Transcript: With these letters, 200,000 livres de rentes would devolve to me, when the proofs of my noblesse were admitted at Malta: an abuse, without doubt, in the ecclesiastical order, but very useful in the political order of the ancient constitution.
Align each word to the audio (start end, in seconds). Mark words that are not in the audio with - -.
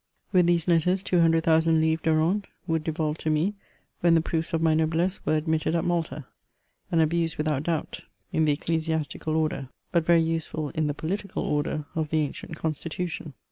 With 0.33 0.47
these 0.47 0.67
letters, 0.67 1.03
200,000 1.03 1.79
livres 1.79 2.01
de 2.03 2.09
rentes 2.09 2.47
would 2.65 2.83
devolve 2.83 3.19
to 3.19 3.29
me, 3.29 3.53
when 3.99 4.15
the 4.15 4.21
proofs 4.21 4.51
of 4.51 4.59
my 4.59 4.73
noblesse 4.73 5.23
were 5.27 5.35
admitted 5.35 5.75
at 5.75 5.83
Malta: 5.85 6.25
an 6.91 7.01
abuse, 7.01 7.37
without 7.37 7.61
doubt, 7.61 7.99
in 8.33 8.45
the 8.45 8.53
ecclesiastical 8.53 9.35
order, 9.35 9.69
but 9.91 10.03
very 10.03 10.23
useful 10.23 10.69
in 10.69 10.87
the 10.87 10.95
political 10.95 11.43
order 11.43 11.85
of 11.93 12.09
the 12.09 12.21
ancient 12.21 12.55
constitution. 12.55 13.35